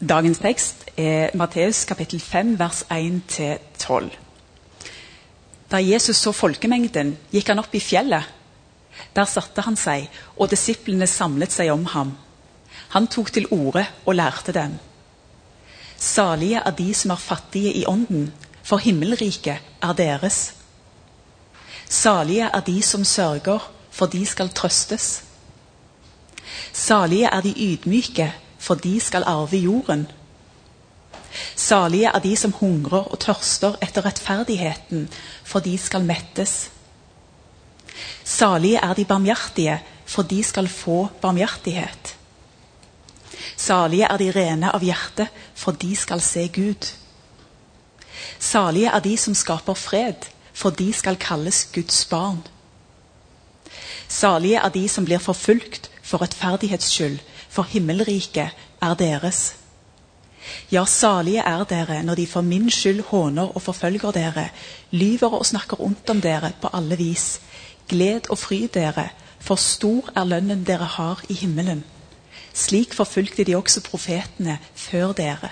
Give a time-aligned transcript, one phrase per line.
[0.00, 4.06] Dagens tekst er Matteus kapittel 5 vers 1-12.
[5.68, 8.24] Da Jesus så folkemengden, gikk han opp i fjellet.
[9.12, 10.08] Der satte han seg,
[10.40, 12.14] og disiplene samlet seg om ham.
[12.96, 14.80] Han tok til orde og lærte dem.
[16.00, 18.30] Salige er de som er fattige i ånden,
[18.64, 20.54] for himmelriket er deres.
[21.84, 25.24] Salige er de som sørger, for de skal trøstes.
[26.72, 30.06] Salige er de ydmyke, for de skal arve jorden.
[31.56, 35.08] Salige er de som hungrer og tørster etter rettferdigheten,
[35.44, 36.70] for de skal mettes.
[38.24, 42.16] Salige er de barmhjertige, for de skal få barmhjertighet.
[43.56, 46.92] Salige er de rene av hjerte, for de skal se Gud.
[48.38, 52.42] Salige er de som skaper fred, for de skal kalles Guds barn.
[54.08, 57.20] Salige er de som blir forfulgt for rettferdighets skyld,
[57.50, 59.56] for himmelriket er deres.
[60.72, 64.48] Ja, salige er dere når de for min skyld håner og forfølger dere,
[64.90, 67.40] lyver og snakker ondt om dere på alle vis.
[67.88, 69.08] Gled og fry dere,
[69.40, 71.84] for stor er lønnen dere har i himmelen.
[72.54, 75.50] Slik forfulgte de også profetene før dere.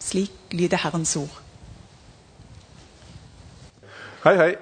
[0.00, 1.42] Slik lyder Herrens ord.
[4.24, 4.54] Hei, hei.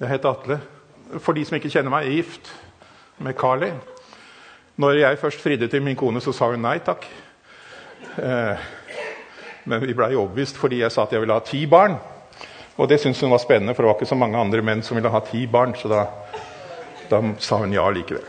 [0.00, 0.60] Jeg heter Atle.
[1.18, 2.50] For de som ikke kjenner meg, jeg er gift
[3.18, 3.70] med Carly.
[4.76, 7.06] Når jeg først fridde til min kone, så sa hun nei takk.
[8.20, 8.66] Eh,
[9.64, 11.96] men vi blei overbevist fordi jeg sa at jeg ville ha ti barn.
[12.76, 14.98] Og det syntes hun var spennende, for det var ikke så mange andre menn som
[14.98, 15.72] ville ha ti barn.
[15.80, 16.04] Så da,
[17.10, 18.26] da sa hun ja likevel.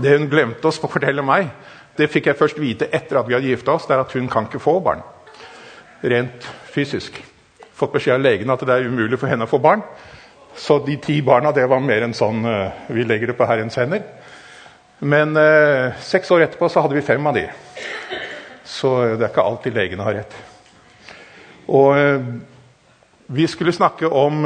[0.00, 1.50] Det hun glemte å fortelle meg,
[1.98, 4.30] det fikk jeg først vite etter at vi hadde gifta oss, det er at hun
[4.32, 5.04] kan ikke få barn.
[6.00, 7.20] Rent fysisk.
[7.76, 9.84] Fått beskjed av legen at det er umulig for henne å få barn.
[10.56, 13.76] Så de ti barna det var mer enn sånn uh, Vi legger det på Herrens
[13.76, 14.00] hender.
[15.02, 17.46] Men eh, seks år etterpå så hadde vi fem av de.
[18.64, 20.36] Så det er ikke alltid legene har rett.
[21.66, 22.26] Og eh,
[23.32, 24.44] vi skulle snakke om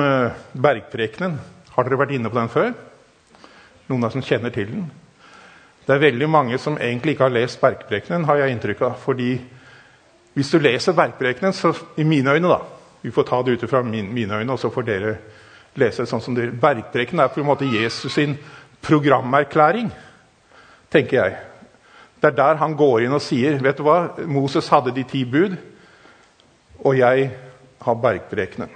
[0.53, 1.37] bergprekenen.
[1.75, 2.71] Har dere vært inne på den før?
[3.91, 4.87] Noen av dere som kjenner til den?
[5.87, 8.97] Det er veldig mange som egentlig ikke har lest bergprekenen, har jeg inntrykk av.
[8.99, 9.37] fordi
[10.37, 12.61] hvis du leser bergprekenen, så i mine øyne da,
[13.03, 15.17] Vi får ta det ut fra min, mine øyne, og så får dere
[15.75, 18.37] lese det sånn som dere Bergprekenen er på en måte Jesus sin
[18.83, 19.93] programerklæring,
[20.93, 21.37] tenker jeg.
[22.21, 25.25] Det er der han går inn og sier vet du hva, Moses hadde de ti
[25.29, 25.57] bud,
[26.85, 27.31] og jeg
[27.87, 28.73] har bergprekenen.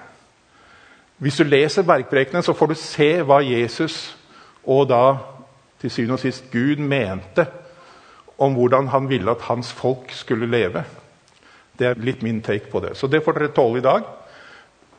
[1.20, 4.16] Hvis du leser bergprekenen, så får du se hva Jesus
[4.64, 5.18] og da
[5.80, 7.46] til syvende og sist Gud mente
[8.40, 10.84] om hvordan han ville at hans folk skulle leve.
[11.78, 12.94] Det er litt min take på det.
[12.96, 14.04] Så det får dere tåle i dag.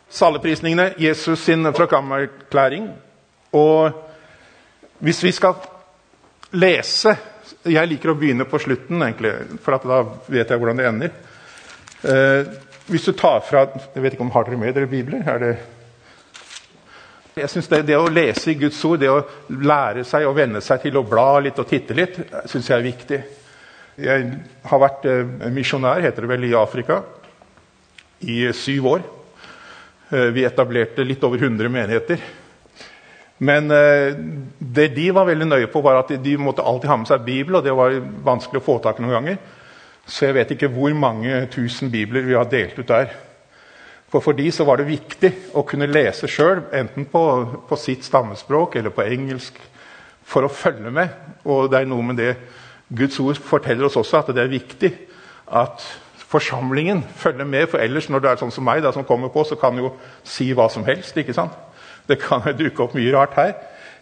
[0.09, 2.89] Saleprisningene, Jesus sin programerklæring.
[3.53, 3.91] Og
[4.99, 5.53] hvis vi skal
[6.51, 7.16] lese
[7.62, 9.31] Jeg liker å begynne på slutten, egentlig,
[9.62, 10.00] for da
[10.31, 11.12] vet jeg hvordan det ender.
[12.01, 12.50] Eh,
[12.89, 15.22] hvis du tar fra jeg vet ikke om Har dere med dere bibler?
[15.29, 15.53] Er det
[17.31, 19.22] jeg synes det, det, å lese i Guds ord, det å
[19.63, 22.17] lære seg å venne seg til å bla litt og titte litt,
[22.51, 23.19] syns jeg er viktig.
[24.03, 24.25] Jeg
[24.67, 27.00] har vært eh, misjonær, heter det vel, i Afrika
[28.28, 29.07] i syv år.
[30.11, 32.19] Eh, vi etablerte litt over 100 menigheter.
[33.41, 34.13] Men eh,
[34.59, 37.57] det de var veldig nøye på, var at de, måtte alltid ha med seg Bibel,
[37.57, 39.41] og det var vanskelig å få tak i noen ganger.
[40.06, 43.09] Så jeg vet ikke hvor mange tusen bibler vi har delt ut der.
[44.12, 47.24] For for de så var det viktig å kunne lese sjøl, enten på,
[47.69, 49.58] på, sitt stammespråk eller på engelsk,
[50.28, 51.16] for å følge med.
[51.47, 52.35] Og det er noe med det
[52.91, 54.91] Guds ord forteller oss også, at det er viktig
[55.47, 55.81] at
[56.31, 57.69] forsamlingen følger med.
[57.72, 59.96] For ellers, når det er sånn som meg, da, som kommer på, så kan jo
[60.28, 61.18] si hva som helst.
[61.18, 61.56] ikke sant?
[62.09, 63.53] Det kan dukke opp mye rart her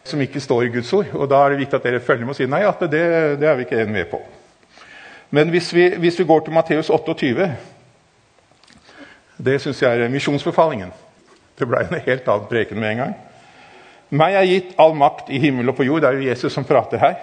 [0.08, 1.10] som ikke står i Guds ord.
[1.14, 3.02] Og da er det viktig at dere følger med og sier nei, at det,
[3.42, 4.22] det er vi ikke med på.
[5.36, 7.50] Men hvis vi, hvis vi går til Matteus 28
[9.40, 10.92] det syns jeg er misjonsbefalingen.
[11.60, 13.14] Det ble en helt annen preken med en gang.
[14.10, 16.02] Meg er gitt all makt i himmel og på jord.
[16.04, 17.20] Det er jo Jesus som prater her.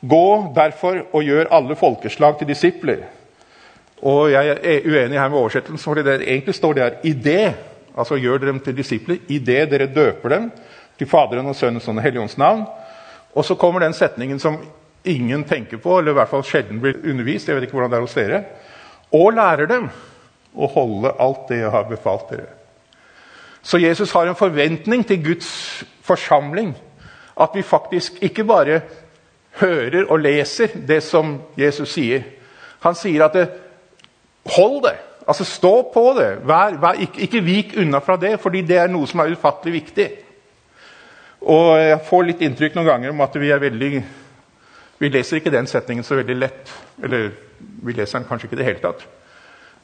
[0.00, 3.04] Gå derfor og gjør alle folkeslag til disipler.
[4.02, 7.54] Og Jeg er uenig her med oversettelsen, for det egentlig står det her i det.
[7.96, 10.50] Altså gjør dem til disipler i det dere døper dem
[10.98, 12.64] til Faderen og Sønnens og Den hellige ånds navn.
[13.34, 14.58] Og så kommer den setningen som
[15.04, 17.48] ingen tenker på, eller i hvert fall sjelden blir undervist.
[17.48, 18.44] jeg vet ikke hvordan det er hos dere,
[19.12, 19.90] Og lærer dem
[20.56, 22.48] å holde alt det jeg har befalt dere.
[23.62, 26.76] Så Jesus har en forventning til Guds forsamling.
[27.40, 28.80] At vi faktisk ikke bare
[29.60, 32.22] hører og leser det som Jesus sier.
[32.80, 33.48] Han sier at det,
[34.56, 34.96] hold det.
[35.26, 36.30] Altså Stå på det.
[36.46, 39.72] Vær, vær, ikke, ikke, vik unna fra det, fordi det er noe som er ufattelig
[39.80, 40.08] viktig.
[41.42, 43.92] Og Jeg får litt inntrykk noen ganger om at vi er veldig
[45.02, 46.72] Vi leser ikke den setningen så veldig lett.
[47.02, 49.06] Eller vi leser den kanskje ikke i det hele tatt.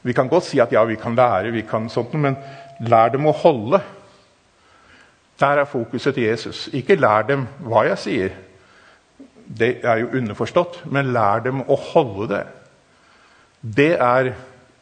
[0.01, 2.37] Vi kan godt si at ja, vi kan lære, vi kan sånt, men
[2.79, 3.81] lær dem å holde.
[5.39, 6.69] Der er fokuset til Jesus.
[6.71, 8.37] Ikke lær dem hva jeg sier.
[9.59, 12.43] Det er jo underforstått, men lær dem å holde det.
[13.59, 14.33] Det er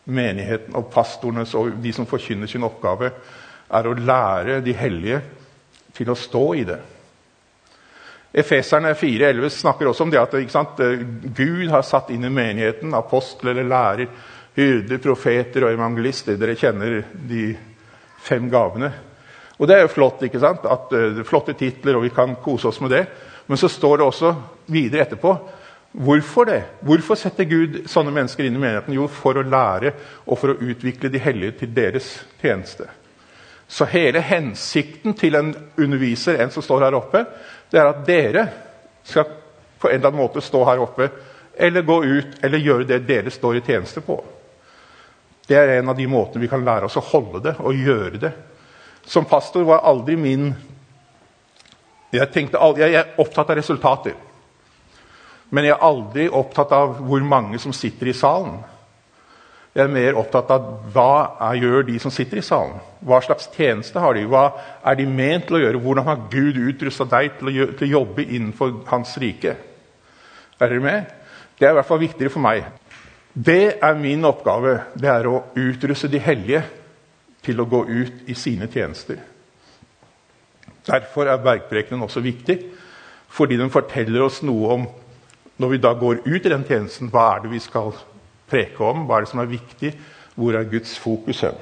[0.07, 3.11] menigheten og pastorenes og de som forkynner sin oppgave,
[3.67, 5.19] er å lære de hellige
[5.97, 6.77] til å stå i det.
[8.37, 10.79] Efeserne 4,11 snakker også om det at sant,
[11.35, 14.11] Gud har satt inn i menigheten apostel eller lærer,
[14.57, 16.37] hyrder, profeter og evangelister.
[16.37, 16.99] Dere kjenner
[17.29, 17.51] de
[18.23, 18.91] fem gavene.
[19.57, 20.65] Og Det er jo flott, ikke sant?
[20.69, 23.05] At, uh, flotte titler, og vi kan kose oss med det.
[23.47, 24.33] Men så står det også
[24.69, 25.33] videre etterpå
[25.97, 26.63] Hvorfor det?
[26.85, 28.93] Hvorfor setter Gud sånne mennesker inn i menigheten?
[28.93, 29.95] Jo, for å lære
[30.27, 32.11] og for å utvikle de hellige til deres
[32.41, 32.85] tjeneste.
[33.67, 37.23] Så hele hensikten til en underviser, en som står her oppe,
[37.71, 38.45] det er at dere
[39.07, 39.25] skal
[39.81, 41.09] på en eller annen måte stå her oppe
[41.57, 44.19] eller gå ut eller gjøre det dere står i tjeneste på.
[45.47, 48.21] Det er en av de måtene vi kan lære oss å holde det og gjøre
[48.21, 48.33] det.
[49.07, 50.51] Som pastor var aldri min
[52.11, 54.13] Jeg, tenkte, jeg er opptatt av resultater.
[55.49, 58.57] Men jeg er aldri opptatt av hvor mange som sitter i salen.
[59.77, 62.79] Jeg er mer opptatt av hva gjør de som sitter i salen.
[63.05, 64.23] Hva slags tjeneste har de?
[64.25, 64.47] Hva
[64.81, 65.81] er de ment til å gjøre?
[65.83, 69.53] Hvordan har Gud utrusta deg til å, gjøre, til å, jobbe innenfor Hans rike?
[70.57, 71.13] Er dere med?
[71.59, 72.65] Det er i hvert fall viktigere for meg.
[73.37, 74.79] Det er min oppgave.
[74.97, 76.63] Det er å utruste de hellige
[77.45, 79.21] til å gå ut i sine tjenester.
[80.87, 82.57] Derfor er bergprekenen også viktig,
[83.29, 84.89] fordi den forteller oss noe om
[85.57, 87.93] når vi da går ut i den tjenesten, hva er det vi skal
[88.49, 89.05] preke om?
[89.07, 89.93] Hva er det som er viktig?
[90.37, 91.57] Hvor er Guds fokus hen?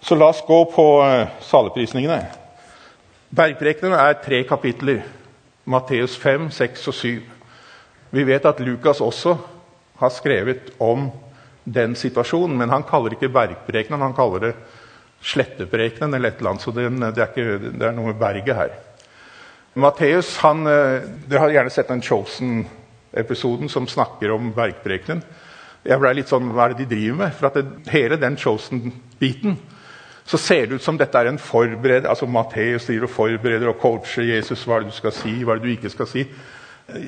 [0.00, 2.20] Så la oss gå på uh, saleprisningene.
[3.34, 5.02] Bergprekenen er tre kapitler.
[5.68, 7.08] Matteus 5, 6 og 7.
[8.14, 9.34] Vi vet at Lukas også
[9.98, 11.10] har skrevet om
[11.64, 14.54] den situasjonen, men han kaller ikke bergprekenen, han kaller det
[15.20, 16.64] sletteprekenen eller et eller annet.
[16.64, 18.76] Så det, er, ikke, det er noe med berget her.
[19.78, 22.62] Matteus han, eh, Dere har gjerne sett den Chosen
[23.18, 25.24] episoden som snakker om bergprekenen.
[25.88, 27.34] Jeg ble litt sånn Hva er det de driver med?
[27.38, 29.58] For at det, hele den Chosen-biten
[30.28, 33.78] så ser det ut som dette er en forbereder, altså Matteus driver og forbereder og
[33.80, 34.66] coacher Jesus.
[34.68, 36.24] Hva er det du skal si, hva er det du ikke skal si?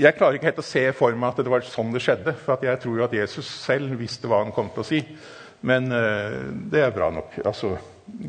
[0.00, 2.32] Jeg klarer ikke helt å se for meg at det var sånn det skjedde.
[2.40, 5.02] For jeg tror jo at Jesus selv visste hva han kom til å si.
[5.68, 7.36] Men uh, det er bra nok.
[7.44, 7.74] Altså,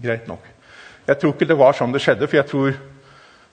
[0.03, 0.43] greit nok.
[1.07, 2.27] Jeg tror ikke det var sånn det skjedde.
[2.27, 2.73] for jeg tror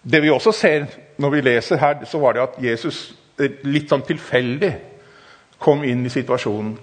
[0.02, 0.86] Det vi også ser
[1.18, 3.14] når vi leser her, så var det at Jesus
[3.68, 4.72] litt sånn tilfeldig
[5.58, 6.76] kom inn i situasjonen.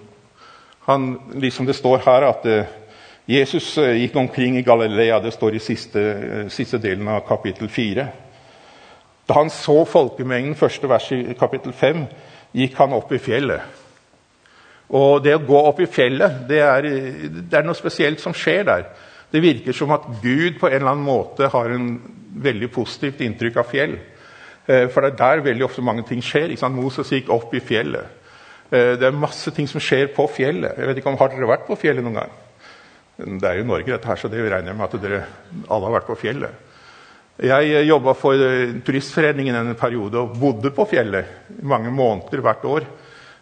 [0.86, 2.74] Han, liksom Det står her at uh,
[3.26, 5.18] Jesus uh, gikk omkring i Galilea.
[5.20, 6.02] Det står i siste,
[6.52, 8.06] siste delen av kapittel 4.
[9.26, 12.04] Da han så folkemengden, første vers i kapittel 5,
[12.54, 13.82] gikk han opp i fjellet.
[14.94, 16.86] Og det å gå opp i fjellet, det er,
[17.26, 18.84] det er noe spesielt som skjer der.
[19.32, 21.96] Det virker som at Gud på en eller annen måte har en
[22.42, 23.96] veldig positivt inntrykk av fjell.
[24.66, 26.50] Eh, for det er der veldig ofte mange ting skjer.
[26.50, 26.78] Ikke sant?
[26.78, 28.10] Moses gikk opp i fjellet.
[28.70, 30.78] Eh, det er masse ting som skjer på fjellet.
[30.78, 32.34] Jeg vet ikke om Har dere vært på fjellet noen gang?
[33.16, 35.22] Det er jo Norge, dette her, så det regner jeg med at dere
[35.70, 36.64] alle har vært på fjellet.
[37.46, 38.46] Jeg eh, jobba for
[38.86, 42.88] Turistforeningen en periode og bodde på fjellet mange måneder hvert år.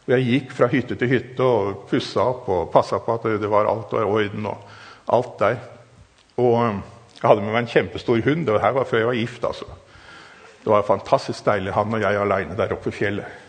[0.04, 3.70] Jeg gikk fra hytte til hytte og pussa opp og passa på at det var
[3.70, 4.50] alt var i orden.
[4.52, 5.56] og alt der.
[6.36, 8.48] Og jeg hadde med meg en kjempestor hund.
[8.48, 9.44] og her var før jeg var gift.
[9.44, 9.64] altså.
[10.64, 13.42] Det var fantastisk deilig, han og jeg aleine der oppe i fjellet.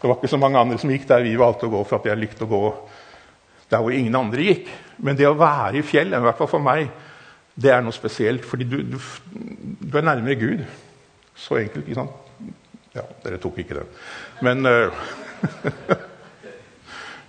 [0.00, 2.08] Det var ikke så mange andre som gikk der vi valgte å gå, for at
[2.10, 2.64] jeg likte å gå
[3.70, 4.72] der hvor ingen andre gikk.
[4.98, 6.90] Men det å være i fjellet, i hvert fall for meg,
[7.54, 8.42] det er noe spesielt.
[8.48, 10.66] Fordi du, du, du er nærmere Gud.
[11.38, 12.18] Så enkelt, ikke sant?
[12.96, 13.94] Ja, dere tok ikke den.
[14.42, 14.90] Men uh,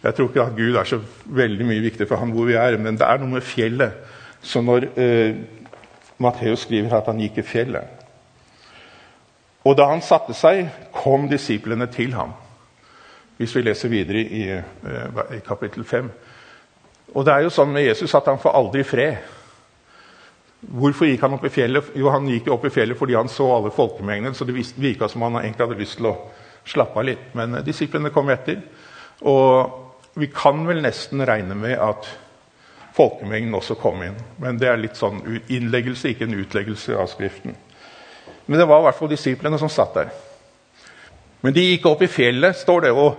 [0.02, 0.98] Jeg tror ikke at Gud er så
[1.30, 4.00] veldig mye viktig for ham hvor vi er, men det er noe med fjellet.
[4.42, 5.42] Så når uh,
[6.18, 8.01] Matteus skriver at han gikk i fjellet
[9.64, 12.34] og da han satte seg, kom disiplene til ham.
[13.38, 16.10] Hvis vi leser videre i, eh, i kapittel 5.
[17.14, 19.18] Og det er jo sånn med Jesus at han får aldri fred.
[20.62, 21.94] Hvorfor gikk han opp i fjellet?
[21.98, 24.36] Jo, han gikk opp i fjellet fordi han så alle folkemengdene.
[24.36, 26.18] Så det virka som han egentlig hadde lyst til å
[26.66, 27.32] slappe av litt.
[27.34, 28.62] Men eh, disiplene kom etter.
[29.22, 32.10] Og vi kan vel nesten regne med at
[32.94, 34.18] folkemengden også kom inn.
[34.42, 37.56] Men det er litt sånn innleggelse, ikke en utleggelse av Skriften.
[38.48, 40.12] Men det var i hvert fall disiplene som satt der.
[41.42, 43.18] Men de gikk opp i fjellet står det, og,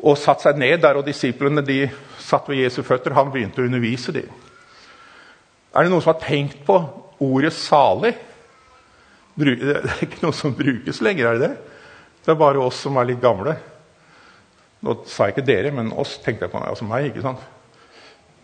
[0.00, 0.98] og satte seg ned der.
[0.98, 1.82] Og disiplene de
[2.22, 3.16] satt ved Jesu føtter.
[3.16, 4.28] Han begynte å undervise dem.
[5.74, 6.78] Er det noen som har tenkt på
[7.20, 8.16] ordet 'salig'?
[9.38, 11.56] Det er ikke noe som brukes lenger, er det det?
[12.24, 13.54] Det er bare oss som er litt gamle.
[14.82, 16.58] Nå sa jeg ikke dere, men oss tenkte jeg på.
[16.58, 17.44] Altså meg, ikke sant?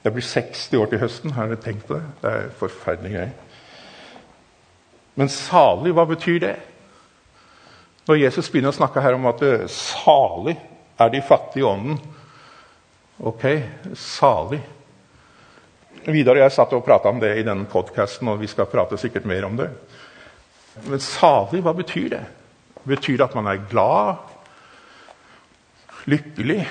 [0.05, 1.35] Jeg blir 60 år til høsten.
[1.35, 2.05] Har dere tenkt på det?
[2.23, 3.44] Det er forferdelige greier.
[5.15, 6.57] Men salig, hva betyr det?
[8.09, 10.57] Når Jesus begynner å snakke her om at eh, salig
[11.01, 11.99] er de fattige i ånden
[13.25, 13.45] Ok,
[13.95, 14.59] salig.
[16.05, 18.99] Vidar og jeg satt og prata om det i denne podkasten, og vi skal prate
[18.99, 19.69] sikkert mer om det.
[20.89, 22.25] Men salig, hva betyr det?
[22.83, 24.19] Betyr det at man er glad?
[26.11, 26.65] Lykkelig?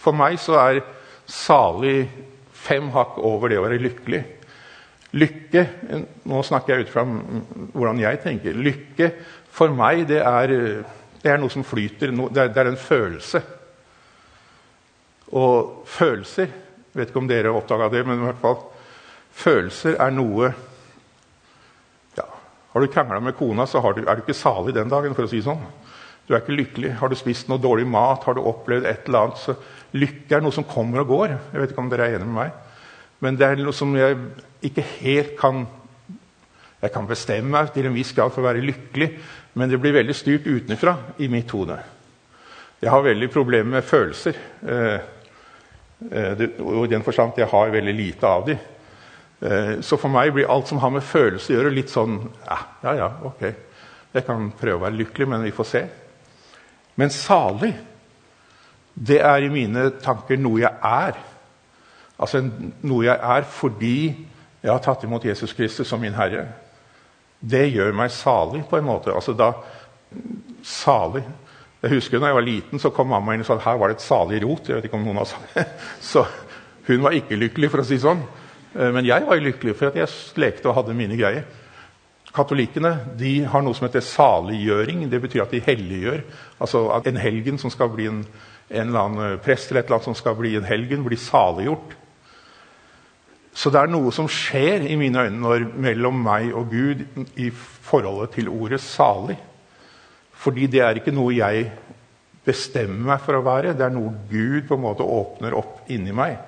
[0.00, 0.84] For meg så er
[1.26, 2.06] salig
[2.54, 4.22] fem hakk over det å være lykkelig.
[5.10, 5.64] Lykke
[6.30, 8.54] Nå snakker jeg ut fra hvordan jeg tenker.
[8.54, 9.10] Lykke
[9.50, 10.52] for meg, det er,
[11.22, 12.12] det er noe som flyter.
[12.14, 13.40] Det er, det en følelse.
[15.34, 16.50] Og følelser
[16.94, 18.58] vet ikke om dere oppdaga det, men i hvert fall
[19.40, 20.48] følelser er noe
[22.18, 22.26] ja,
[22.72, 25.14] Har du krangla med kona, så du, er du ikke salig den dagen.
[25.14, 25.62] for å si sånn.
[26.26, 26.96] Du er ikke lykkelig.
[27.00, 29.58] Har du spist noe dårlig mat, har du opplevd et eller annet, så
[29.90, 31.32] Lykke er noe som kommer og går.
[31.50, 32.58] Jeg vet ikke om dere er enige med meg.
[33.20, 34.16] Men det er noe som jeg
[34.64, 35.66] ikke helt kan
[36.80, 39.08] Jeg kan bestemme meg til en viss grad for å være lykkelig,
[39.52, 41.76] men det blir veldig styrt utenfra i mitt hode.
[42.80, 44.38] Jeg har veldig problemer med følelser.
[44.64, 45.00] Eh,
[46.00, 48.60] Eh, og i den forstand jeg har veldig lite av dem.
[49.40, 52.94] Eh, så for meg blir alt som har med følelser å gjøre, litt sånn ja,
[52.96, 53.44] ja, ok.
[54.14, 55.82] Jeg kan prøve å være lykkelig, men vi får se.
[56.98, 57.74] Men salig,
[58.94, 61.20] det er i mine tanker noe jeg er.
[62.20, 64.00] Altså noe jeg er fordi
[64.60, 66.44] jeg har tatt imot Jesus Kristus som min Herre.
[67.40, 69.14] Det gjør meg salig, på en måte.
[69.14, 69.54] Altså da
[70.66, 71.22] Salig.
[71.80, 73.88] Jeg husker da jeg var liten, så kom mamma inn og sa at her var
[73.88, 74.68] det et salig rot.
[74.68, 75.54] jeg vet ikke om noen har sagt
[76.10, 76.26] Så
[76.88, 78.20] hun var ikke lykkelig, for å si sånn.
[78.74, 81.46] Eh, men jeg var lykkelig, for at jeg lekte og hadde mine greier.
[82.34, 85.06] Katolikkene de har noe som heter saliggjøring.
[85.10, 86.20] Det betyr at de helliggjør.
[86.60, 88.20] Altså at en helgen som skal bli en,
[88.68, 91.96] en eller annen prest eller et eller annet som skal bli en helgen, blir saliggjort.
[93.60, 97.02] Så det er noe som skjer i mine øyne når, mellom meg og Gud
[97.36, 99.36] i forholdet til ordet 'salig'.
[100.32, 101.66] Fordi det er ikke noe jeg
[102.44, 103.74] bestemmer meg for å være.
[103.76, 106.38] Det er noe Gud på en måte åpner opp inni meg.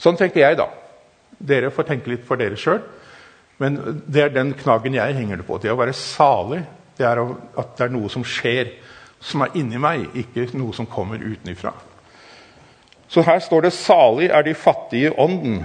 [0.00, 0.70] Sånn tenker jeg, da.
[1.36, 2.80] Dere får tenke litt for dere sjøl.
[3.60, 3.76] Men
[4.08, 5.60] det er den knaggen jeg henger det på.
[5.60, 6.62] Det å være salig
[6.96, 8.72] det er at det er noe som skjer,
[9.20, 11.74] som er inni meg, ikke noe som kommer utenfra.
[13.08, 15.64] Så her står det 'salig er de fattige i ånden'.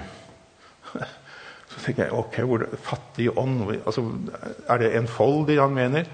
[1.78, 4.04] Så tenker jeg ok, hvor det, fattig ånd altså,
[4.70, 6.08] Er det enfoldig han mener?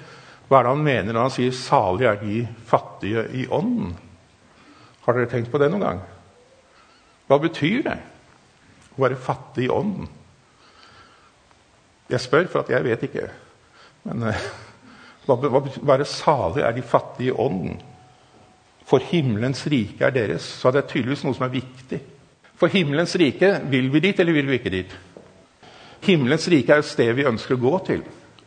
[0.49, 3.93] Hva er det han mener når han sier 'salig er de fattige i ånden'?
[5.05, 6.01] Har dere tenkt på det noen gang?
[7.27, 7.97] Hva betyr det
[8.97, 10.07] å være fattig i ånden?
[12.09, 13.29] Jeg spør, for at jeg vet ikke.
[14.03, 14.45] Men uh,
[15.25, 17.79] hva, hva betyr være salig er de fattige i ånden?
[18.85, 20.43] For himmelens rike er deres.
[20.43, 21.99] Så det er tydeligvis noe som er viktig.
[22.59, 24.95] For himmelens rike, vil vi dit, eller vil vi ikke dit?
[26.03, 28.03] Himmelens rike er et sted vi ønsker å gå til.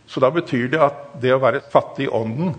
[0.06, 2.54] Så da betyr det at det å være fattig i ånden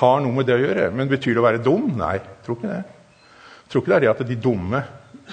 [0.00, 0.90] har noe med det å gjøre.
[0.92, 1.86] Men betyr det å være dum?
[1.98, 2.82] Nei, tror ikke det.
[3.70, 4.82] Tror ikke det er det at de dumme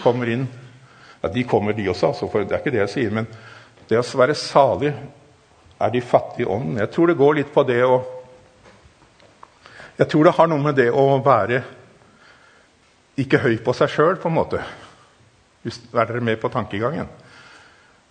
[0.01, 0.45] kommer inn.
[1.21, 3.11] Ja, De kommer, de også, altså, for det er ikke det jeg sier.
[3.13, 3.27] Men
[3.89, 4.93] det å være salig
[5.81, 6.79] er de fattige i ånden.
[6.81, 8.01] Jeg tror det går litt på det å
[9.99, 11.59] Jeg tror det har noe med det å være
[13.21, 14.61] ikke høy på seg sjøl, på en måte.
[15.61, 17.09] Er dere med på tankegangen?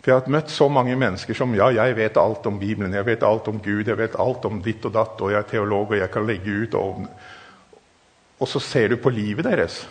[0.00, 3.04] For jeg har møtt så mange mennesker som ja, jeg vet alt om Bibelen, jeg
[3.04, 5.92] vet alt om Gud, jeg vet alt om ditt og datt, og jeg er teolog,
[5.92, 7.02] og jeg kan legge ut og,
[8.40, 9.82] og så ser du på livet deres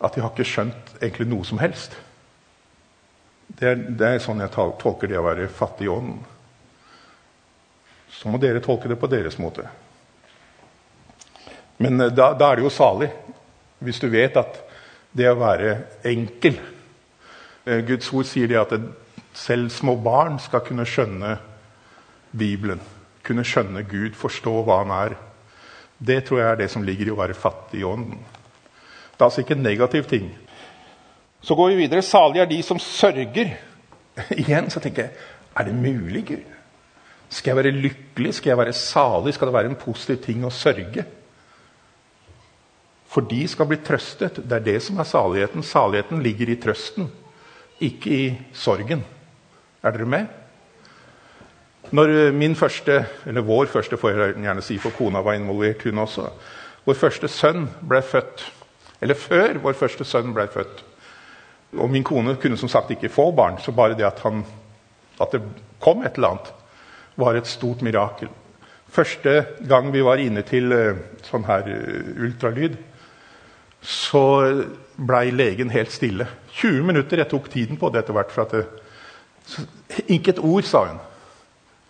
[0.00, 1.92] at de har ikke skjønt egentlig noe som helst.
[3.52, 6.22] Det er, det er sånn jeg tolker det å være fattig i ånden.
[8.16, 9.66] Så må dere tolke det på deres måte.
[11.80, 13.10] Men eh, da, da er det jo salig
[13.80, 14.60] hvis du vet at
[15.16, 15.76] det å være
[16.06, 16.56] enkel
[17.64, 18.72] Guds ord sier det at
[19.36, 21.36] selv små barn skal kunne skjønne
[22.32, 22.80] Bibelen.
[23.26, 25.16] Kunne skjønne Gud, forstå hva han er.
[26.00, 28.22] Det tror jeg er det som ligger i å være fattig i ånden.
[29.12, 30.30] Det er altså ikke en negativ ting.
[31.44, 32.02] Så går vi videre.
[32.02, 33.52] Salige er de som sørger.
[34.42, 35.28] Igjen så tenker jeg
[35.60, 36.48] er det mulig, Gud?
[37.30, 38.34] Skal jeg være lykkelig?
[38.34, 39.34] Skal jeg være salig?
[39.34, 41.04] Skal det være en positiv ting å sørge?
[43.10, 44.38] For de skal bli trøstet.
[44.40, 45.66] Det er det som er saligheten.
[45.66, 47.10] Saligheten ligger i trøsten
[47.80, 49.04] ikke i sorgen.
[49.82, 50.26] Er dere med?
[51.90, 55.98] Når min første, eller vår første, får jeg gjerne si, for kona var involvert, hun
[55.98, 56.28] også
[56.84, 58.46] Vår første sønn ble født.
[59.04, 60.80] Eller før vår første sønn ble født.
[61.76, 64.44] Og min kone kunne som sagt ikke få barn, så bare det at, han,
[65.20, 65.42] at det
[65.80, 66.52] kom et eller annet,
[67.20, 68.30] var et stort mirakel.
[68.90, 72.78] Første gang vi var inne til eh, sånn her eh, ultralyd,
[73.80, 74.24] så
[74.96, 76.26] blei legen helt stille.
[76.60, 77.22] 20 minutter.
[77.22, 78.32] Jeg tok tiden på det etter hvert.
[78.32, 78.66] for det,
[80.08, 81.00] Ikke et ord, sa hun.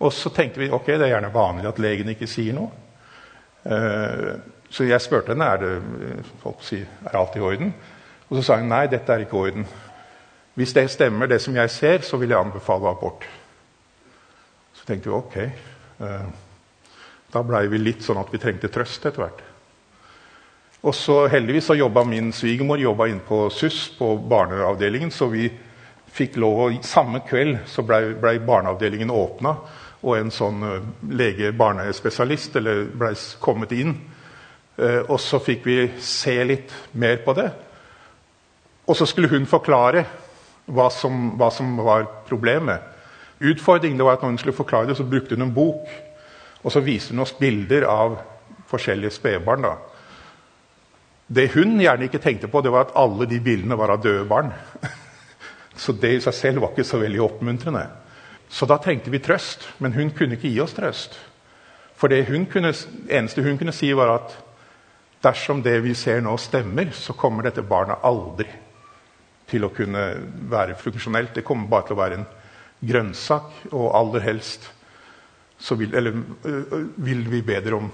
[0.01, 2.71] Og så tenkte vi ok, det er gjerne vanlig at legen ikke sier noe.
[3.65, 4.31] Eh,
[4.71, 5.73] så jeg spurte henne er det
[6.41, 7.75] folk sier, er alt i orden.
[8.31, 9.67] Og så sa hun nei, dette er ikke i orden.
[10.55, 13.27] Hvis det stemmer, det som jeg ser, så vil jeg anbefale abort.
[14.75, 15.37] Så tenkte vi ok.
[16.01, 16.27] Eh,
[17.31, 19.43] da blei vi litt sånn at vi trengte trøst etter hvert.
[20.81, 25.11] Og så heldigvis så jobba min svigermor inn på SUS, på barneavdelingen.
[25.11, 25.51] Så vi
[26.11, 29.55] fikk lov å Samme kveld så blei ble barneavdelingen åpna,
[30.01, 30.79] og en sånn uh,
[31.13, 32.57] lege, barnespesialist,
[32.97, 33.93] blei kommet inn.
[34.81, 37.51] Uh, og så fikk vi se litt mer på det.
[38.89, 40.07] Og så skulle hun forklare
[40.71, 42.81] hva som, hva som var problemet.
[43.41, 45.85] Utfordringen var at når hun skulle forklare det, så brukte hun en bok.
[46.65, 48.17] Og så viste hun oss bilder av
[48.73, 49.69] forskjellige spedbarn.
[51.31, 54.25] Det hun gjerne ikke tenkte på, det var at alle de bildene var av døde
[54.27, 54.51] barn.
[55.81, 57.85] Så det i seg selv var ikke så veldig oppmuntrende.
[58.51, 61.15] Så da trengte vi trøst, men hun kunne ikke gi oss trøst.
[61.97, 62.73] For det hun kunne,
[63.07, 64.35] eneste hun kunne si, var at
[65.23, 68.49] dersom det vi ser nå, stemmer, så kommer dette barnet aldri
[69.51, 70.05] til å kunne
[70.51, 71.35] være funksjonelt.
[71.39, 72.29] Det kommer bare til å være en
[72.91, 74.67] grønnsak, og aller helst
[75.77, 76.17] vil, eller,
[76.97, 77.91] vil vi be dere om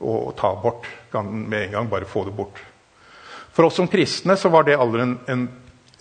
[0.00, 1.88] å, ta bort med en gang.
[1.90, 2.60] Bare få det bort.
[3.56, 5.48] For oss som kristne så var det aldri en, en,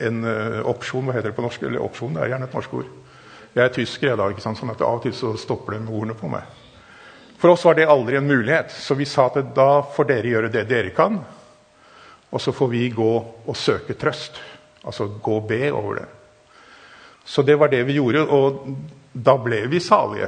[0.03, 0.21] en
[0.67, 1.07] opsjon.
[1.07, 1.63] Hva heter det på norsk?
[1.63, 2.93] Eller opsjon, det er gjerne et norsk ord.
[3.55, 4.59] Jeg er tysker, jeg da, ikke sant?
[4.59, 6.43] sånn at av og til så stopper det med ordene på meg.
[7.39, 10.51] For oss var det aldri en mulighet, så vi sa at da får dere gjøre
[10.51, 11.21] det dere kan.
[12.31, 14.41] Og så får vi gå og søke trøst.
[14.83, 16.07] Altså gå og be over det.
[17.25, 18.67] Så det var det vi gjorde, og
[19.11, 20.27] da ble vi salige.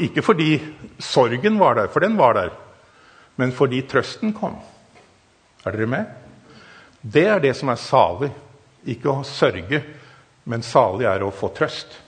[0.00, 0.54] Ikke fordi
[1.02, 2.52] sorgen var der, for den var der,
[3.36, 4.56] men fordi trøsten kom.
[5.64, 6.04] Er dere med?
[7.00, 8.30] Det er det som er salig.
[8.88, 9.82] Ikke å sørge,
[10.48, 11.98] men salig er å få trøst.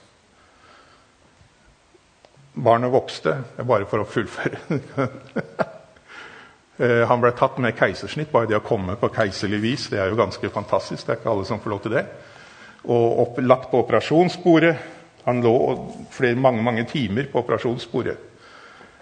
[2.53, 4.61] Barnet vokste, bare for å fullføre.
[6.81, 8.31] Eh, han ble tatt med keisersnitt.
[8.33, 11.05] Bare det å komme på keiserlig vis det er jo ganske fantastisk.
[11.05, 12.01] Det er ikke alle som får lov til det.
[12.89, 14.71] Og opp, lagt på operasjonsbordet
[15.25, 15.55] han lå
[16.11, 18.17] flere, mange mange timer på operasjonsbordet.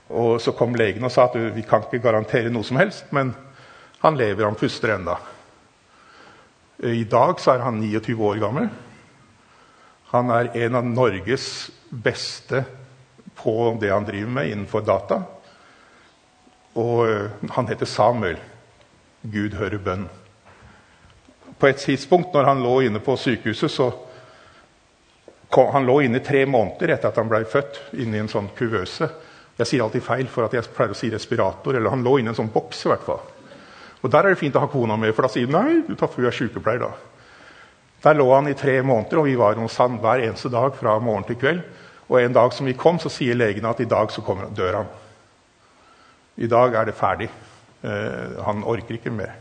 [0.10, 3.34] Og Så kom legen og sa at vi kan ikke garantere noe som helst, men
[4.02, 5.16] han lever, han puster enda.
[6.84, 8.70] I dag så er han 29 år gammel.
[10.12, 12.64] Han er en av Norges beste
[13.38, 15.22] på det han driver med innenfor data.
[16.76, 18.40] Og eh, han heter Samuel.
[19.22, 20.08] Gud hører bønn.
[21.60, 23.92] På et tidspunkt når han lå inne på sykehuset, så
[25.52, 29.10] han lå inne tre måneder etter at han ble født, inni en sånn kuvøse.
[29.58, 31.76] Jeg sier alltid feil, for at jeg pleier å si respirator.
[31.76, 32.86] eller Han lå inne i en sånn boks.
[32.86, 33.22] i hvert fall.
[34.02, 35.96] Og Der er det fint å ha kona med, for da sier hun nei, du
[35.96, 36.80] tar for er sykepleier.
[36.80, 36.92] da.
[38.04, 41.00] Der lå han i tre måneder, og vi var hos han hver eneste dag fra
[41.00, 41.62] morgen til kveld.
[42.10, 44.74] Og en dag som vi kom, så sier legene at i dag så kommer, dør
[44.82, 44.88] han.
[46.38, 47.30] I dag er det ferdig.
[47.84, 49.36] Eh, han orker ikke mer.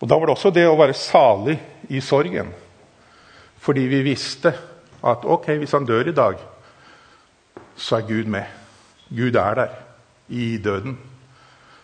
[0.00, 2.52] Og Da var det også det å være salig i sorgen.
[3.66, 4.52] Fordi vi visste
[5.02, 6.38] at ok, hvis han dør i dag,
[7.76, 8.44] så er Gud med.
[9.10, 9.74] Gud er der
[10.28, 10.98] i døden.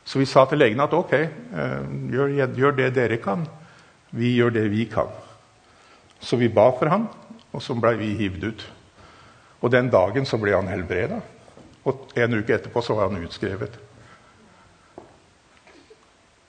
[0.04, 3.46] Så vi sa til legene at ok, eh, gjør, gjør det dere kan.
[4.10, 5.10] Vi gjør det vi kan.
[6.20, 7.08] Så vi ba for ham,
[7.52, 8.66] og så ble vi hivd ut.
[9.60, 11.20] Og den dagen så ble han helbreda.
[11.84, 13.78] Og en uke etterpå så var han utskrevet.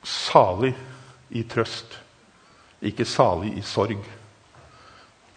[0.04, 0.76] Salig
[1.30, 1.98] i trøst,
[2.82, 4.02] ikke salig i sorg.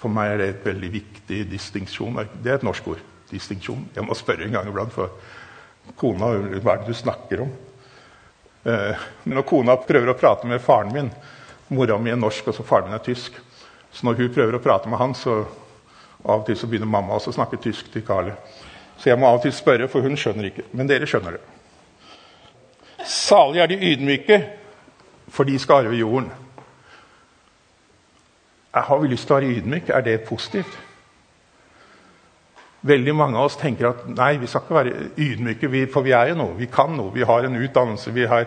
[0.00, 2.18] For meg er det et veldig viktig distinksjon.
[2.42, 3.02] Det er et norsk ord.
[3.30, 3.88] Distinksjon.
[3.96, 5.16] Jeg må spørre en gang iblant, for
[5.98, 7.54] kona Hva er det du snakker om?
[8.66, 11.10] Eh, når kona prøver å prate med faren min
[11.68, 13.34] Mora mi er norsk, og så faren min er tysk.
[13.90, 15.40] Så når hun prøver å prate med han, så
[16.22, 18.36] av og til så begynner mamma også å snakke tysk til Carle.
[18.98, 20.66] Så jeg må av og til spørre, for hun skjønner ikke.
[20.78, 21.42] Men dere skjønner det.
[23.06, 24.38] Salige er de ydmyke,
[25.30, 26.30] for de skal arve jorden.
[28.76, 29.88] Har vi lyst til å være ydmyk?
[29.88, 30.74] Er det positivt?
[32.86, 36.30] Veldig mange av oss tenker at nei, vi skal ikke være ydmyke, for vi er
[36.30, 36.54] jo noe.
[36.58, 37.10] Vi kan noe.
[37.14, 38.46] Vi har en utdannelse, vi har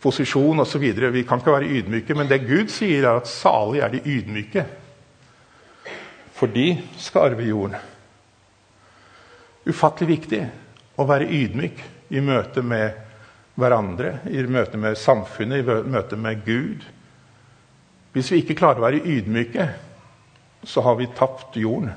[0.00, 0.84] posisjon osv.
[1.12, 2.14] Vi kan ikke være ydmyke.
[2.16, 4.64] Men det Gud sier, er at salig er de ydmyke.
[6.38, 6.70] For de
[7.02, 7.76] skal arve jorden.
[9.68, 10.44] Ufattelig viktig
[10.96, 11.82] å være ydmyk
[12.14, 13.04] i møte med
[13.58, 16.86] hverandre, i møte med samfunnet, i møte med Gud.
[18.12, 19.68] Hvis vi ikke klarer å være ydmyke,
[20.64, 21.92] så har vi tapt jorden.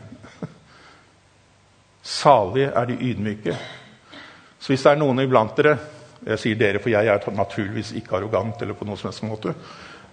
[2.02, 3.56] Salige er de ydmyke.
[4.60, 5.78] Så hvis det er noen iblant dere
[6.22, 9.56] Jeg sier dere, for jeg er naturligvis ikke arrogant eller på noen som helst måte.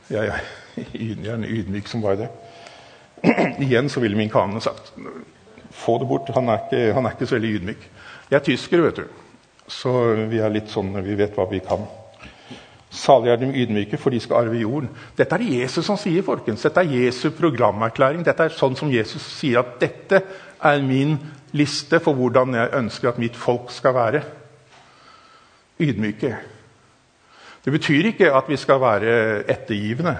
[0.09, 2.29] Jeg er en ydmyk som bare det.
[3.67, 4.95] Igjen så ville min kane sagt
[5.71, 6.31] få det bort.
[6.33, 7.85] Han er, ikke, han er ikke så veldig ydmyk.
[8.31, 9.05] Jeg er tysker, vet du.
[9.69, 9.93] Så
[10.31, 11.85] vi er litt sånn, vi vet hva vi kan.
[12.91, 14.89] Salige er de ydmyke, for de skal arve jorden.
[15.19, 16.63] Dette er Jesus som sier, folkens.
[16.65, 18.25] Dette er Jesu programerklæring.
[18.25, 20.23] Dette er sånn som Jesus sier at dette
[20.65, 21.19] er min
[21.53, 24.23] liste for hvordan jeg ønsker at mitt folk skal være.
[25.79, 26.33] Ydmyke.
[27.65, 29.13] Det betyr ikke at vi skal være
[29.53, 30.17] ettergivende.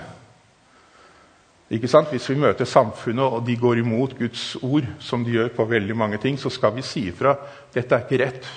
[1.71, 2.13] Ikke sant?
[2.13, 5.97] Hvis vi møter samfunnet og de går imot Guds ord, som de gjør på veldig
[5.97, 7.35] mange ting, så skal vi si ifra
[7.75, 8.53] dette er ikke rett.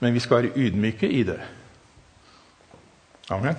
[0.00, 1.40] Men vi skal være ydmyke i det.
[3.28, 3.56] Amen.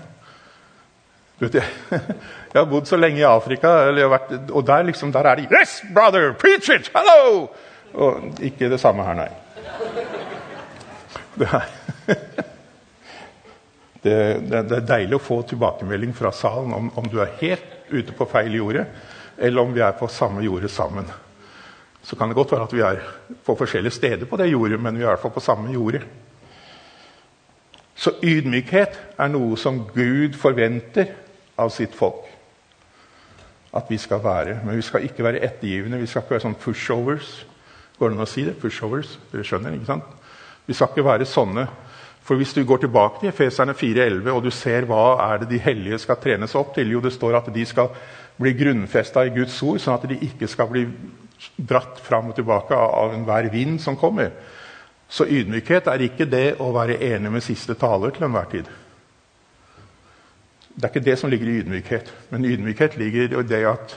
[1.40, 1.56] Du vet,
[1.90, 5.82] jeg, har bodd så lenge i Afrika, vært, og der, liksom, der er de Yes,
[5.94, 6.34] brother!
[6.40, 6.92] Preach it!
[6.96, 7.48] Hello!
[7.96, 9.32] Og ikke det samme her, nei.
[11.36, 11.68] Det er,
[14.06, 14.16] det,
[14.48, 18.16] det, det er deilig å få tilbakemelding fra salen om, om du er helt ute
[18.16, 18.86] på feil jordet,
[19.36, 21.10] eller om vi er på samme jordet sammen.
[22.06, 23.02] Så kan det godt være at vi er
[23.44, 26.04] på forskjellige steder på det jordet, men vi er i hvert fall på samme jorde.
[27.96, 31.14] Så ydmykhet er noe som Gud forventer
[31.58, 32.26] av sitt folk.
[33.76, 34.60] At vi skal være.
[34.66, 36.00] Men vi skal ikke være ettergivende.
[36.00, 37.32] Vi skal ikke være sånn pushovers.
[38.00, 38.58] Går det an å si det?
[38.60, 39.18] Pushovers?
[39.32, 40.14] Dere skjønner, ikke sant?
[40.68, 41.68] Vi skal ikke være sånne.
[42.26, 45.60] For hvis du går tilbake til Efeserne 4,11 og du ser hva er det de
[45.62, 47.92] hellige skal trenes opp til, jo det står at de skal
[48.42, 50.88] bli grunnfesta i Guds ord, sånn at de ikke skal bli
[51.56, 54.34] dratt fram og tilbake av enhver vind som kommer.
[55.16, 58.68] Så ydmykhet er ikke det å være enig med siste taler til enhver tid.
[60.76, 62.12] Det er ikke det som ligger i ydmykhet.
[62.34, 63.96] Men ydmykhet ligger i det at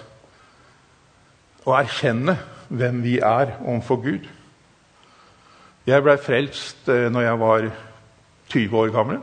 [1.67, 2.37] å erkjenne
[2.69, 4.29] hvem vi er overfor Gud.
[5.89, 7.67] Jeg ble frelst eh, når jeg var
[8.55, 9.19] 20 år gammel.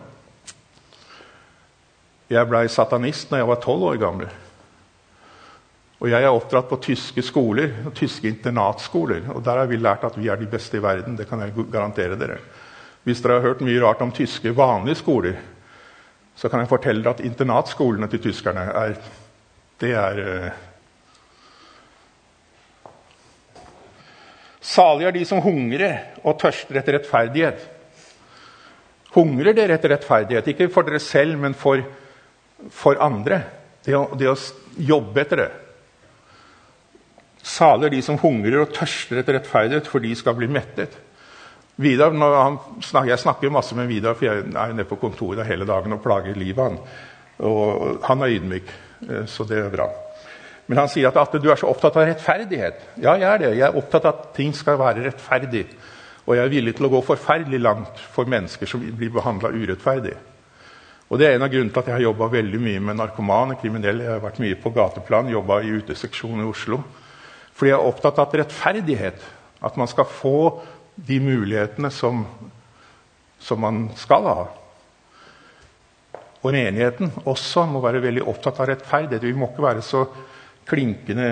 [2.29, 4.35] Jeg blei satanist når jeg var 12 år gammel.
[6.05, 9.23] Og jeg er oppdratt på tyske skoler, tyske internatskoler.
[9.33, 11.15] Og der har vi lært at vi er de beste i verden.
[11.17, 12.37] Det kan jeg garantere dere.
[13.01, 15.39] Hvis dere har hørt mye rart om tyske vanlige skoler,
[16.37, 18.95] så kan jeg fortelle dere at internatskolene til tyskerne er
[19.81, 20.51] Det er uh...
[24.61, 27.65] Salige er de som hungrer og tørster etter rettferdighet.
[29.17, 30.53] Hungrer dere etter rettferdighet?
[30.53, 31.81] Ikke for dere selv, men for,
[32.69, 33.41] for andre.
[33.85, 34.37] Det å, det å,
[34.77, 35.51] jobbe etter det.
[37.45, 40.95] Salig er de som hungrer og tørster etter rettferdighet, for de skal bli mettet.
[41.77, 45.93] Vidar, snakker, jeg snakker masse med Vidar, for jeg er nede på kontoret hele dagen
[45.93, 46.79] og plager livet han.
[47.45, 48.71] Og han er ydmyk,
[49.09, 49.89] eh, så det er bra.
[50.65, 52.79] Men han sier at, at du er så opptatt av rettferdighet.
[53.03, 53.51] Ja, jeg er det.
[53.59, 55.67] Jeg er opptatt av at ting skal være rettferdig.
[56.25, 60.15] Og jeg er villig til å gå forferdelig langt for mennesker som blir behandla urettferdig.
[61.13, 63.59] Og Det er en av grunnene til at jeg har jobba veldig mye med narkomane,
[63.61, 64.07] kriminelle.
[64.07, 66.79] Jeg har vært mye på gateplan, jobba i uteseksjonen i Oslo.
[67.55, 69.23] Fordi jeg er opptatt av rettferdighet.
[69.63, 70.37] At man skal få
[70.95, 72.25] de mulighetene som,
[73.39, 74.45] som man skal ha.
[76.45, 79.23] Og menigheten også må være veldig opptatt av rettferdighet.
[79.25, 80.05] Vi må ikke være så
[80.65, 81.25] klinkende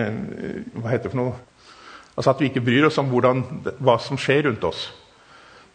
[0.77, 1.37] Hva heter det for noe?
[2.13, 3.41] Altså At vi ikke bryr oss om hvordan,
[3.81, 4.87] hva som skjer rundt oss.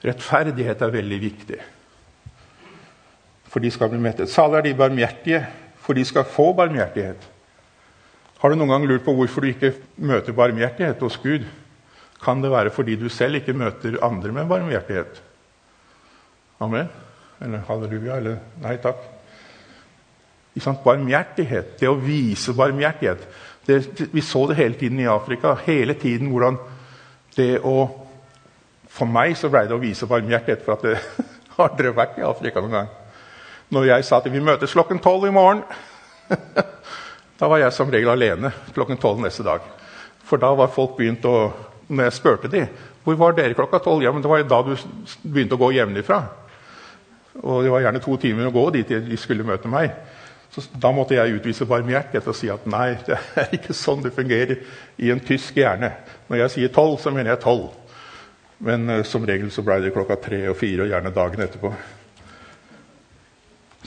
[0.06, 1.58] Rettferdighet er veldig viktig.
[3.48, 4.30] For de skal bli mettet.
[4.30, 5.40] Salig er de barmhjertige,
[5.82, 7.26] for de skal få barmhjertighet.
[8.38, 11.46] Har du noen gang lurt på hvorfor du ikke møter barmhjertighet hos Gud?
[12.22, 15.20] Kan det være fordi du selv ikke møter andre med barmhjertighet?
[16.62, 16.90] Amen?
[17.42, 18.18] Eller halleluja?
[18.18, 19.05] Eller nei takk?
[20.83, 23.29] Barmhjertighet, det å vise barmhjertighet
[23.68, 25.55] det, vi så det hele tiden i Afrika.
[25.66, 26.57] Hele tiden hvordan
[27.37, 28.05] det å
[28.88, 30.62] For meg så ble det å vise barmhjertighet.
[30.64, 30.94] For at det
[31.59, 32.88] har dere vært i Afrika noen gang?
[33.70, 35.61] Når jeg sa at vi møtes klokken tolv i morgen
[37.38, 39.62] Da var jeg som regel alene klokken tolv neste dag.
[40.27, 41.53] For da var folk begynt å
[41.88, 42.66] Når jeg spurte de,
[43.01, 44.74] hvor var dere klokka tolv, ja, men det var jo da du
[45.24, 46.18] begynte å gå hjemmefra.
[47.40, 49.94] Og det var gjerne to timer å gå dit de skulle møte meg.
[50.53, 54.12] Så da måtte jeg utvise barmhjertighet og si at nei, det er ikke sånn det
[54.12, 54.61] fungerer
[55.01, 55.94] i en tysk hjerne.
[56.29, 57.70] Når jeg sier tolv, så mener jeg tolv.
[58.68, 61.72] Men uh, som regel så ble det klokka tre og fire, og gjerne dagen etterpå.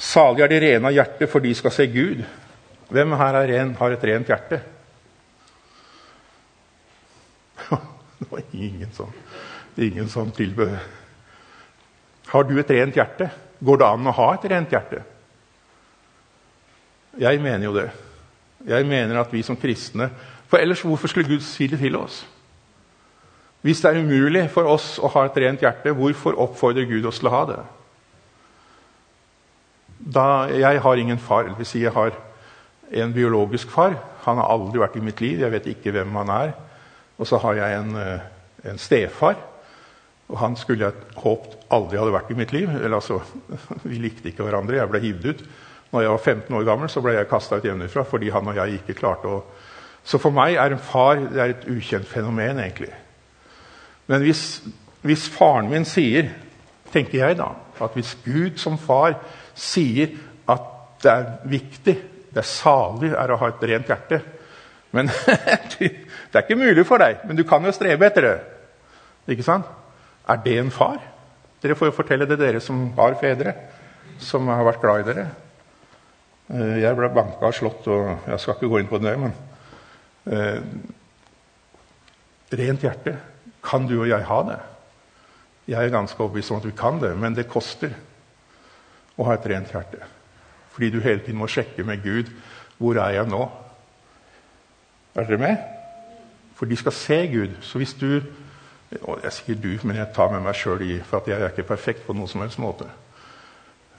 [0.01, 2.23] Salig er de rene av hjerte, for de skal se Gud.
[2.91, 4.57] Hvem her ren, har et rent hjerte?
[8.19, 9.13] det var ingen sånn,
[9.79, 10.75] ingen sånn tilbød.
[12.31, 13.29] Har du et rent hjerte?
[13.63, 15.03] Går det an å ha et rent hjerte?
[17.21, 17.87] Jeg mener jo det.
[18.67, 20.11] Jeg mener at vi som kristne
[20.51, 22.21] For ellers, hvorfor skulle Gud si det til oss?
[23.63, 27.21] Hvis det er umulig for oss å ha et rent hjerte, hvorfor oppfordrer Gud oss
[27.21, 27.61] til å ha det?
[30.01, 31.45] Da, jeg har ingen far.
[31.45, 32.17] eller vil si jeg har
[32.91, 33.95] en biologisk far.
[34.25, 35.39] Han har aldri vært i mitt liv.
[35.41, 36.53] Jeg vet ikke hvem han er.
[37.17, 38.19] Og så har jeg en, eh,
[38.71, 39.35] en stefar.
[40.29, 42.69] Og han skulle jeg håpet aldri hadde vært i mitt liv.
[42.69, 43.21] Eller altså,
[43.83, 44.77] Vi likte ikke hverandre.
[44.77, 45.43] Jeg ble hivd ut.
[45.91, 48.55] Når jeg var 15 år gammel, så ble jeg kasta ut hjemmefra fordi han og
[48.55, 49.43] jeg ikke klarte å
[50.03, 52.89] Så for meg er en far er et ukjent fenomen, egentlig.
[54.07, 54.63] Men hvis,
[55.05, 56.31] hvis faren min sier,
[56.89, 59.19] tenker jeg da, at hvis Gud som far
[59.53, 60.15] sier
[60.49, 60.65] at
[61.03, 61.95] det er viktig,
[62.31, 64.21] det er salig, er å ha et rent hjerte
[64.95, 65.07] Men
[65.79, 65.91] det
[66.33, 68.37] er ikke mulig for deg, men du kan jo strebe etter det.
[69.31, 69.67] Ikke sant?
[70.27, 70.97] Er det en far?
[71.63, 73.53] Dere får jo fortelle det, dere som har fedre,
[74.19, 75.25] som har vært glad i dere.
[76.51, 79.37] Eh, jeg ble banka og slått, og jeg skal ikke gå inn på det, men
[80.27, 80.59] eh,
[82.51, 83.13] Rent hjerte.
[83.63, 84.57] Kan du og jeg ha det?
[85.71, 87.93] Jeg er ganske overbevist om at vi kan det, men det koster
[89.15, 90.01] å ha et rent hjerte.
[90.71, 92.31] Fordi du hele tiden må sjekke med Gud
[92.81, 93.43] hvor er jeg nå.
[95.15, 95.57] Er dere med?
[96.57, 97.57] For de skal se Gud.
[97.61, 98.21] Så hvis du
[99.01, 101.63] og Jeg sier du, men jeg tar med meg sjøl i, for jeg er ikke
[101.69, 102.89] perfekt på noen som helst måte.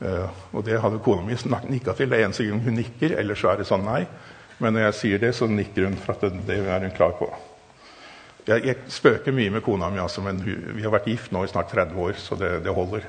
[0.03, 1.33] Uh, og det hadde kona mi
[1.73, 2.11] nikka til.
[2.11, 4.03] Det er eneste gang hun nikker, ellers så er det sånn nei.
[4.59, 7.31] Men når jeg sier det, så nikker hun, for det, det er hun klar på.
[8.47, 11.49] Jeg, jeg, spøker mye med kona mi, altså, men vi har vært gift nå i
[11.49, 13.07] snart 30 år, så det, det holder.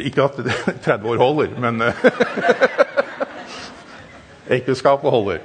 [0.00, 0.38] Ikke at
[0.84, 2.04] 30 år holder, men uh,
[4.56, 5.38] Ekteskapet holder.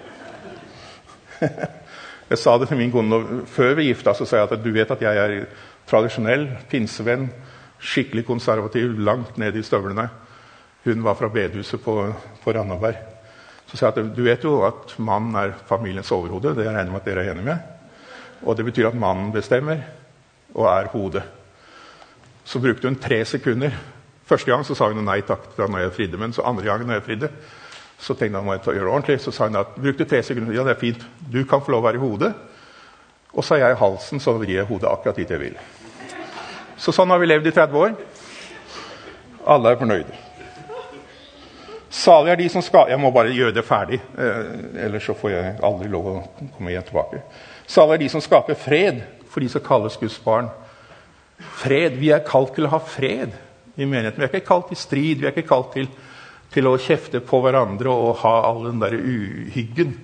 [2.30, 4.90] Jeg sa det til min kone før vi gifta så sa jeg at du vet
[4.92, 5.46] at jeg er
[5.88, 7.30] tradisjonell pinsevenn.
[7.80, 10.10] Skikkelig konservativ, langt ned i støvlene.
[10.84, 11.94] Hun var fra bedehuset på,
[12.44, 13.00] på Randaberg.
[13.68, 16.56] Så sa jeg at du vet jo at mannen er familiens overhode.
[16.58, 17.58] Det jeg regner med at dere er enige med.
[18.44, 19.86] Og det betyr at mannen bestemmer
[20.56, 21.24] og er hodet.
[22.44, 23.72] Så brukte hun tre sekunder.
[24.28, 26.84] Første gang så sa hun nei takk da når jeg fridde, men så andre gang
[26.84, 27.30] når jeg fridde,
[27.98, 29.20] så tenkte han må jeg gjøre det ordentlig.
[29.24, 30.54] Så sa hun at brukte tre sekunder.
[30.54, 31.06] Ja, det er fint.
[31.32, 32.34] Du kan få lov å være i hodet.
[33.34, 35.58] Og så er jeg i halsen, så vrir jeg hodet akkurat dit jeg vil.
[36.78, 37.96] Så sånn har vi levd i 30 år.
[39.48, 40.24] Alle er fornøyde.
[41.98, 45.32] Salig er de som skal Jeg må bare gjøre det ferdig, eh, ellers så får
[45.32, 46.16] jeg aldri lov å
[46.58, 47.24] komme igjen tilbake.
[47.66, 50.50] Salig er de som skaper fred, for de som kalles Guds barn.
[51.40, 51.96] Fred.
[51.98, 53.32] Vi er kalt til å ha fred
[53.78, 54.20] i menigheten.
[54.20, 55.22] Vi er ikke kalt til strid.
[55.22, 55.90] Vi er ikke kalt til
[56.54, 59.96] til å kjefte på hverandre og ha all den der uhyggen.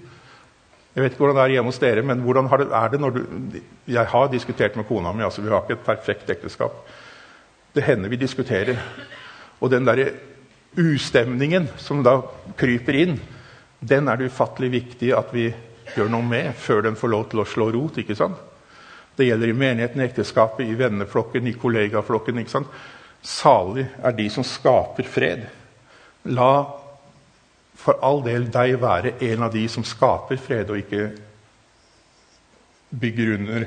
[0.93, 3.61] Jeg vet ikke hvordan det er hjemme hos dere, men hvordan er det når du
[3.87, 5.23] Jeg har diskutert med kona mi.
[5.23, 6.71] altså Vi har ikke et perfekt ekteskap.
[7.73, 8.77] Det hender vi diskuterer.
[9.59, 10.11] Og den derre
[10.77, 12.21] ustemningen som da
[12.57, 13.19] kryper inn,
[13.79, 15.53] den er det ufattelig viktig at vi
[15.95, 17.97] gjør noe med før den får lov til å slå rot.
[17.97, 18.37] ikke sant?
[19.15, 22.37] Det gjelder i menigheten, i ekteskapet, i venneflokken, i kollegaflokken.
[22.39, 22.67] ikke sant?
[23.23, 25.45] Salig er de som skaper fred.
[26.27, 26.53] La
[27.83, 31.07] for all del deg være en av de som skaper fred, og ikke
[32.93, 33.65] bygger under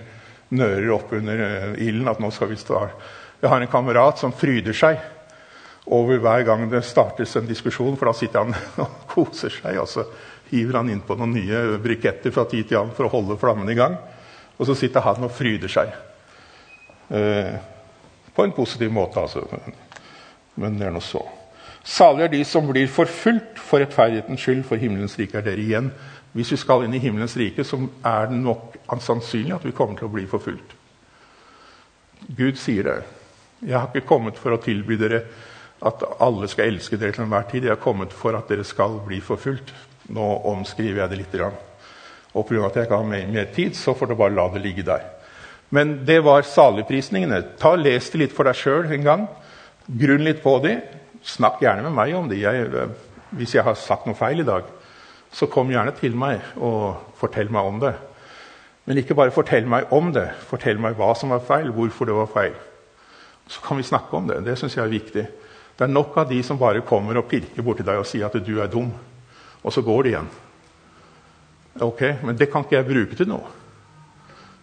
[0.56, 2.08] nører opp under eh, ilden.
[2.08, 2.88] at nå skal vi stå
[3.40, 5.00] Jeg har en kamerat som fryder seg
[5.86, 9.78] over hver gang det startes en diskusjon, for da sitter han og koser seg.
[9.78, 10.06] og så
[10.50, 13.70] hiver han inn på noen nye briketter fra tid til annen for å holde flammen
[13.70, 13.96] i gang.
[14.56, 15.90] Og så sitter han og fryder seg.
[17.10, 17.56] Eh,
[18.36, 19.46] på en positiv måte, altså.
[20.60, 21.24] Men det er nå så.
[21.86, 25.90] Salig er de som blir forfulgt for rettferdighetens skyld, for himmelens rike er dere igjen.
[26.36, 29.96] Hvis vi skal inn i himmelens rike, så er det nok sannsynlig at vi kommer
[29.96, 30.74] til å bli forfulgt.
[32.36, 32.96] Gud sier det.
[33.62, 35.22] Jeg har ikke kommet for å tilby dere
[35.86, 37.64] at alle skal elske dere til enhver tid.
[37.64, 39.72] Jeg har kommet for at dere skal bli forfulgt.
[40.12, 41.38] Nå omskriver jeg det litt.
[42.34, 42.66] Og pga.
[42.66, 45.15] at jeg ikke har mer tid, så får dere bare la det ligge der.
[45.76, 47.42] Men det var saligprisningene.
[47.60, 49.26] Ta og Les det litt for deg sjøl en gang.
[49.86, 50.78] Grunn litt på de.
[51.26, 52.40] Snakk gjerne med meg om det.
[52.40, 52.94] Jeg, eh,
[53.36, 54.64] hvis jeg har sagt noe feil i dag,
[55.32, 57.92] så kom gjerne til meg og fortell meg om det.
[58.86, 60.28] Men ikke bare fortell meg om det.
[60.48, 62.54] Fortell meg hva som var feil, hvorfor det var feil.
[63.50, 64.40] Så kan vi snakke om det.
[64.46, 65.26] Det syns jeg er viktig.
[65.76, 68.38] Det er nok av de som bare kommer og pirker borti deg og sier at
[68.46, 68.88] du er dum.
[69.60, 70.32] Og så går de igjen.
[71.84, 73.65] Ok, Men det kan ikke jeg bruke til noe.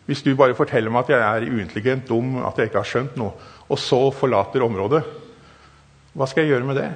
[0.05, 3.17] Hvis du bare forteller meg at jeg er uintelligent, dum, at jeg ikke har skjønt
[3.19, 3.31] noe,
[3.69, 5.03] og så forlater området,
[6.13, 6.89] hva skal jeg gjøre med det?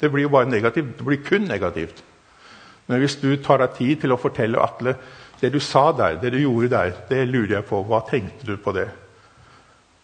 [0.00, 0.96] Det blir jo bare negativt.
[0.98, 2.02] Det blir kun negativt.
[2.88, 4.96] Men hvis du tar deg tid til å fortelle Atle
[5.40, 7.78] det du sa der, det du gjorde der, det lurer jeg på.
[7.88, 8.88] Hva tenkte du på det?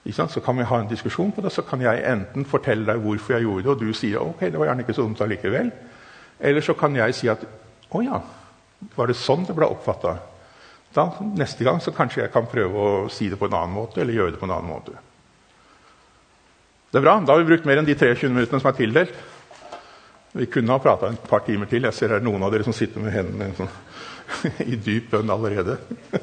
[0.07, 3.35] Så kan vi ha en diskusjon på det, så kan jeg enten fortelle deg hvorfor
[3.35, 5.73] jeg gjorde det, og du sier ok, det var gjerne ikke så dumt allikevel.
[6.41, 7.43] Eller så kan jeg si at
[7.91, 8.21] å ja,
[8.95, 10.15] var det sånn det ble oppfatta?
[10.97, 14.01] Da, neste gang så kanskje jeg kan prøve å si det på en annen måte.
[14.01, 14.97] eller gjøre det på en annen måte.
[16.91, 17.19] Det er bra.
[17.21, 19.19] Da har vi brukt mer enn de 23 minuttene som er tildelt.
[20.37, 21.85] Vi kunne ha prata et par timer til.
[21.85, 23.73] Jeg ser det er noen av dere som sitter med hendene sånn,
[24.73, 25.77] i dyp bønn allerede.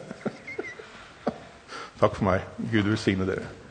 [2.02, 2.48] Takk for meg.
[2.72, 3.63] Gud velsigne dere.